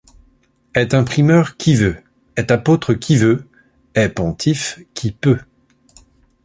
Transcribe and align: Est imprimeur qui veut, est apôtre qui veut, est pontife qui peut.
Est 0.73 0.95
imprimeur 0.95 1.57
qui 1.57 1.75
veut, 1.75 1.97
est 2.35 2.49
apôtre 2.49 2.95
qui 2.95 3.17
veut, 3.17 3.45
est 3.93 4.09
pontife 4.09 4.79
qui 4.95 5.11
peut. 5.11 5.37